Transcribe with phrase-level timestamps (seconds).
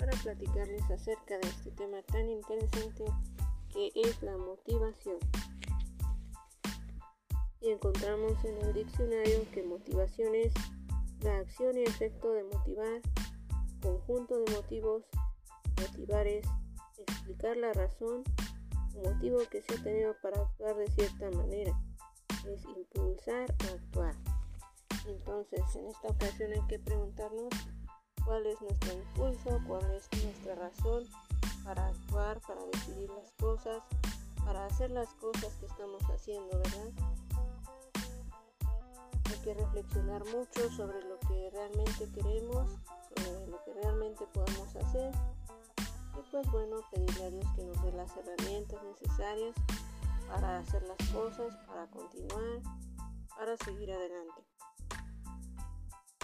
[0.00, 3.04] para platicarles acerca de este tema tan interesante
[3.68, 5.18] que es la motivación.
[7.60, 10.54] Y encontramos en el diccionario que motivación es
[11.20, 13.02] la acción y efecto de motivar,
[13.82, 15.04] conjunto de motivos,
[15.78, 16.46] motivar es
[16.96, 18.24] explicar la razón
[19.04, 21.78] motivo que se ha tenido para actuar de cierta manera,
[22.48, 24.14] es impulsar a actuar.
[25.06, 27.48] Entonces, en esta ocasión hay que preguntarnos
[28.30, 31.02] cuál es nuestro impulso, cuál es nuestra razón
[31.64, 33.82] para actuar, para decidir las cosas,
[34.44, 36.92] para hacer las cosas que estamos haciendo, ¿verdad?
[39.24, 42.70] Hay que reflexionar mucho sobre lo que realmente queremos,
[43.08, 45.12] sobre lo que realmente podemos hacer
[46.16, 49.56] y pues bueno, pedirle a Dios que nos dé las herramientas necesarias
[50.28, 52.62] para hacer las cosas, para continuar,
[53.36, 54.49] para seguir adelante.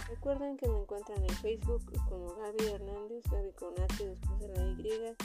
[0.07, 4.63] Recuerden que me encuentran en Facebook como Gaby Hernández, Gaby con H después de la
[4.63, 5.15] Y,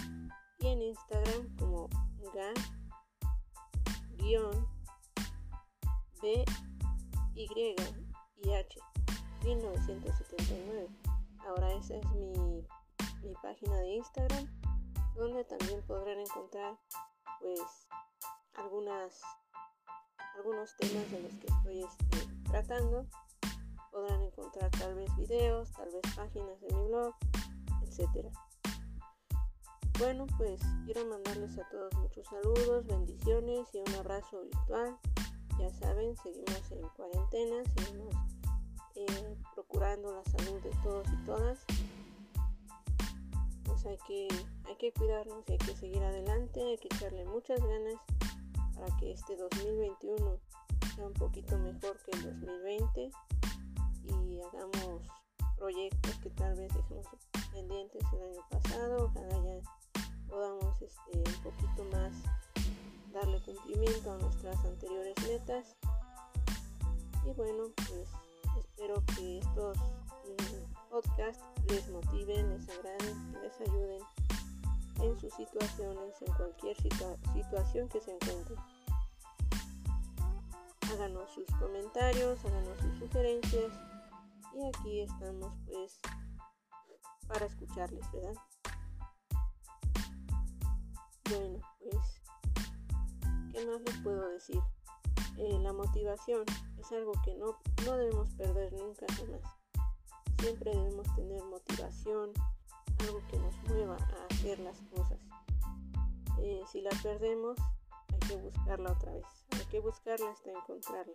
[0.59, 1.89] y en Instagram como
[2.35, 2.53] Ga
[6.21, 6.45] B
[7.35, 7.77] Y
[8.37, 8.81] y H
[9.45, 10.89] 1979.
[11.47, 12.67] Ahora esa es mi,
[13.23, 14.47] mi página de Instagram
[15.15, 16.79] donde también podrán encontrar
[17.41, 17.61] pues
[18.55, 19.21] algunas
[20.37, 23.07] algunos temas de los que estoy este, tratando
[23.93, 27.15] podrán encontrar tal vez videos, tal vez páginas de mi blog,
[27.83, 28.31] etcétera.
[29.98, 34.98] Bueno, pues quiero mandarles a todos muchos saludos, bendiciones y un abrazo virtual.
[35.58, 38.14] Ya saben, seguimos en cuarentena, seguimos
[38.97, 41.59] eh, procurando la salud de todos y todas.
[43.64, 44.29] Pues hay que,
[44.67, 47.97] hay que cuidarnos y hay que seguir adelante, hay que echarle muchas ganas
[48.74, 50.39] para que este 2021
[50.97, 53.11] sea un poquito mejor que el 2020
[54.08, 55.02] y hagamos
[55.57, 57.07] proyectos que tal vez dejamos
[57.52, 59.63] pendientes el año pasado, ojalá ya
[60.29, 62.12] podamos este, un poquito más
[63.12, 65.77] darle cumplimiento a nuestras anteriores metas.
[67.24, 68.08] Y bueno pues
[68.58, 74.02] espero que estos mm, podcasts les motiven, les agraden, les ayuden
[75.01, 78.58] en sus situaciones, en cualquier situación que se encuentren.
[80.92, 83.73] Háganos sus comentarios, háganos sus sugerencias
[84.68, 86.00] aquí estamos pues
[87.27, 88.34] para escucharles, ¿verdad?
[91.30, 92.23] Bueno, pues,
[93.52, 94.61] ¿qué más les puedo decir?
[95.39, 96.45] Eh, la motivación
[96.78, 99.40] es algo que no, no debemos perder nunca jamás.
[100.39, 102.33] Siempre debemos tener motivación,
[103.00, 105.18] algo que nos mueva a hacer las cosas.
[106.39, 107.56] Eh, si la perdemos,
[108.12, 109.24] hay que buscarla otra vez.
[109.52, 111.14] Hay que buscarla hasta encontrarla.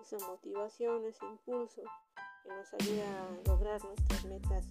[0.00, 1.82] Esa motivación, ese impulso,
[2.42, 4.64] que nos ayuda a lograr nuestras metas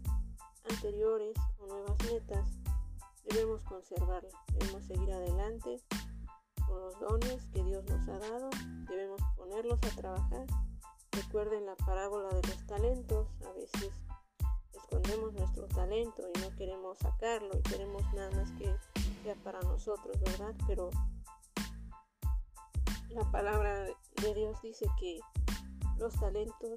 [0.69, 2.45] anteriores o nuevas metas,
[3.25, 5.81] debemos conservarla, debemos seguir adelante
[6.67, 8.49] con los dones que Dios nos ha dado,
[8.89, 10.45] debemos ponerlos a trabajar.
[11.11, 13.91] Recuerden la parábola de los talentos, a veces
[14.73, 18.73] escondemos nuestro talento y no queremos sacarlo y queremos nada más que
[19.23, 20.53] sea para nosotros, ¿verdad?
[20.67, 20.89] Pero
[23.09, 23.85] la palabra
[24.21, 25.19] de Dios dice que
[25.97, 26.75] los talentos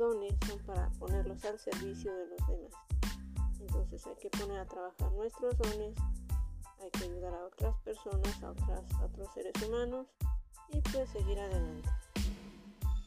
[0.00, 2.72] dones son para ponerlos al servicio de los demás.
[3.60, 5.94] Entonces hay que poner a trabajar nuestros dones,
[6.80, 8.50] hay que ayudar a otras personas, a,
[9.04, 10.06] otros seres humanos
[10.70, 11.90] y pues seguir adelante.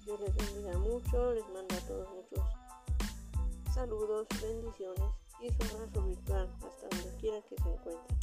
[0.06, 2.64] Dios les bendiga mucho, les manda a todos muchos
[3.74, 8.23] saludos, bendiciones y su abrazo virtual hasta donde quiera que se encuentren.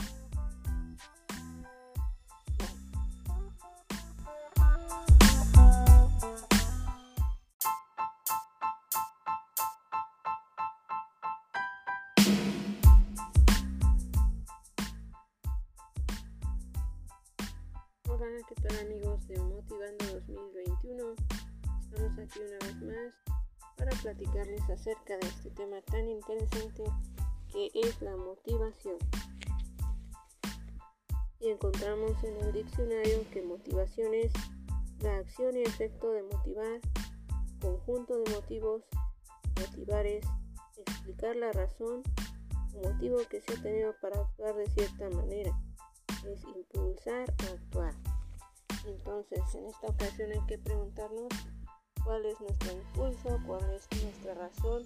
[18.23, 21.15] Hola, ¿qué tal amigos de Motivando 2021?
[21.81, 23.39] Estamos aquí una vez más
[23.79, 26.85] para platicarles acerca de este tema tan interesante
[27.51, 28.99] que es la motivación.
[31.41, 34.33] Y encontramos en el diccionario que motivación es
[34.99, 36.79] la acción y efecto de motivar,
[37.63, 38.83] conjunto de motivos,
[39.59, 40.27] motivar es
[40.77, 42.03] explicar la razón
[42.75, 45.59] o motivo que se ha tenido para actuar de cierta manera,
[46.31, 48.10] es impulsar a actuar.
[49.01, 51.29] Entonces, en esta ocasión hay que preguntarnos
[52.05, 54.83] cuál es nuestro impulso, cuál es nuestra razón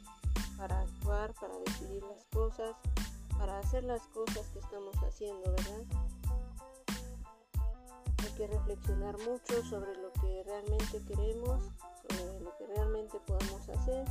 [0.57, 2.77] para actuar, para decidir las cosas,
[3.37, 5.85] para hacer las cosas que estamos haciendo, ¿verdad?
[8.23, 11.65] Hay que reflexionar mucho sobre lo que realmente queremos,
[12.09, 14.07] sobre lo que realmente podemos hacer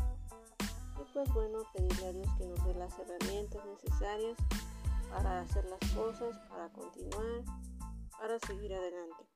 [0.99, 4.37] y pues bueno, pedirle a Dios que nos dé las herramientas necesarias
[5.09, 7.43] para hacer las cosas, para continuar,
[8.19, 9.32] para seguir adelante.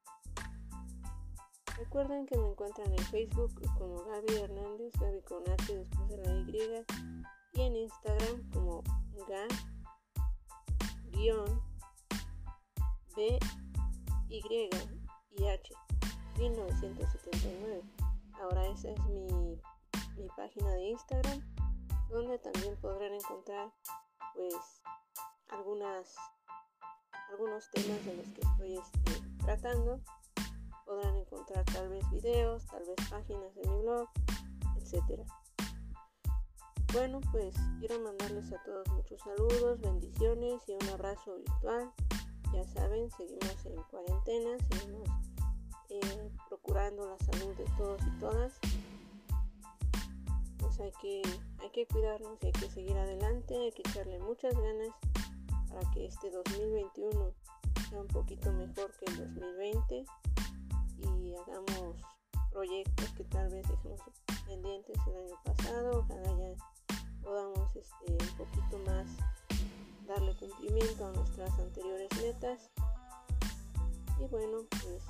[1.78, 6.32] Recuerden que me encuentran en Facebook como Gaby Hernández, Gaby con H después de la
[6.34, 6.86] Y,
[7.54, 8.84] y en Instagram como
[9.28, 9.48] Ga
[13.16, 13.40] B
[14.30, 14.70] Y
[15.32, 15.74] y H
[16.38, 17.82] 1979.
[18.42, 19.60] Ahora esa es mi,
[20.18, 21.42] mi página de Instagram
[22.10, 23.72] donde también podrán encontrar
[24.36, 24.82] pues
[25.50, 26.16] algunas
[27.32, 30.00] algunos temas de los que estoy este, tratando
[30.88, 34.08] podrán encontrar tal vez videos tal vez páginas de mi blog
[34.78, 35.24] etcétera.
[36.94, 41.92] Bueno pues quiero mandarles a todos muchos saludos bendiciones y un abrazo virtual.
[42.54, 45.10] Ya saben seguimos en cuarentena seguimos
[45.90, 48.54] eh, procurando la salud de todos y todas.
[50.60, 51.22] Pues hay que
[51.62, 54.90] hay que cuidarnos y hay que seguir adelante hay que echarle muchas ganas
[55.68, 57.34] para que este 2021
[57.90, 60.06] sea un poquito mejor que el 2020 y
[61.40, 61.96] hagamos
[62.52, 64.02] proyectos que tal vez dejamos
[64.48, 66.56] pendientes el año pasado, ojalá ya
[67.24, 69.06] podamos este, un poquito más
[70.08, 72.72] darle cumplimiento a nuestras anteriores metas.
[74.20, 75.04] Y bueno pues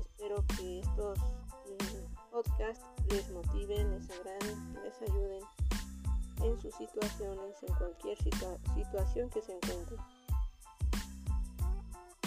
[0.00, 5.42] espero que estos mm, podcasts les motiven, les agraden, les ayuden
[6.42, 10.00] en sus situaciones, en cualquier situación que se encuentren.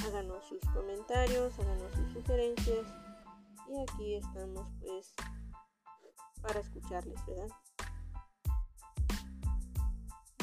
[0.05, 2.85] Háganos sus comentarios, háganos sus sugerencias
[3.67, 5.13] y aquí estamos pues
[6.41, 7.49] para escucharles, ¿verdad?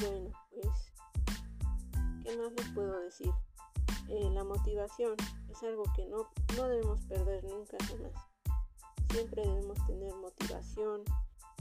[0.01, 0.93] Bueno, pues,
[2.25, 3.33] ¿qué más les puedo decir?
[4.09, 5.15] Eh, la motivación
[5.49, 8.13] es algo que no, no debemos perder nunca jamás.
[9.11, 11.03] Siempre debemos tener motivación,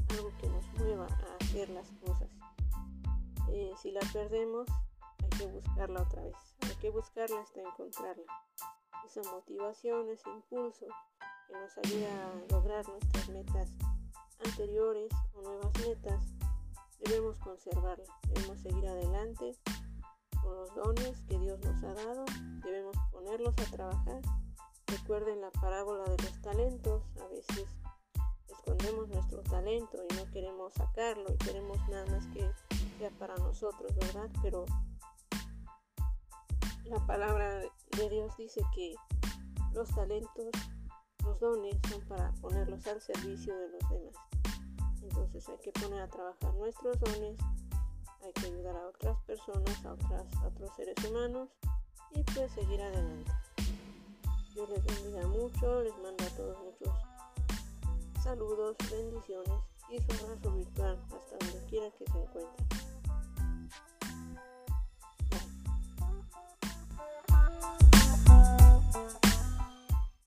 [0.10, 2.30] algo que nos mueva a hacer las cosas.
[3.50, 4.68] Eh, si la perdemos,
[5.22, 8.26] hay que buscarla otra vez que buscarla hasta encontrarla.
[9.06, 10.86] Esa motivación, ese impulso
[11.54, 13.70] nos ayuda a lograr nuestras metas
[14.46, 16.26] anteriores o nuevas metas,
[17.00, 18.06] debemos conservarla.
[18.30, 19.58] Debemos seguir adelante
[20.42, 22.26] con los dones que Dios nos ha dado.
[22.64, 24.22] Debemos ponerlos a trabajar.
[24.88, 27.04] Recuerden la parábola de los talentos.
[27.22, 27.68] A veces
[28.50, 32.50] escondemos nuestro talento y no queremos sacarlo y queremos nada más que
[32.98, 34.30] sea para nosotros, ¿verdad?
[34.42, 34.66] Pero
[36.86, 38.96] la palabra de Dios dice que
[39.74, 40.50] los talentos,
[41.24, 44.14] nuestros dones son para ponerlos al servicio de los demás.
[45.02, 47.40] Entonces hay que poner a trabajar nuestros dones,
[48.22, 51.50] hay que ayudar a otras personas, a, otras, a otros seres humanos
[52.12, 53.32] y pues seguir adelante.
[54.56, 56.94] Yo les bendiga mucho, les mando a todos muchos
[58.24, 59.60] saludos, bendiciones
[59.90, 62.83] y su abrazo virtual hasta donde quiera que se encuentren.